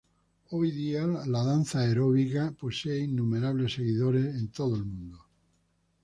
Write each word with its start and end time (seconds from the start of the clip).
Hoy 0.49 0.71
día 0.71 1.05
la 1.05 1.43
danza 1.43 1.81
aeróbica 1.81 2.49
posee 2.59 3.01
innumerables 3.03 3.73
seguidores 3.73 4.35
en 4.35 4.47
todo 4.47 4.75
el 4.75 4.83
mundo. 4.85 5.23